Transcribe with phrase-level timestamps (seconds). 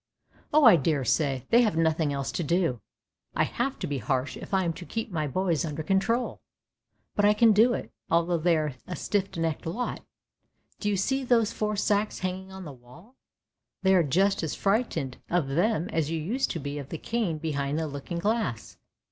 [0.51, 2.81] ""Oh I daresay, they have nothing else to do!
[3.35, 6.41] I have to be harsh if I am to keep my boys under control!
[7.15, 10.03] But I can do it, although they are a stiff necked lot!
[10.79, 13.15] Do you see those four sacks hanging on the wall?
[13.83, 17.37] They are just as frightened of them as you used to be of the cane
[17.37, 18.77] behind the looking glass.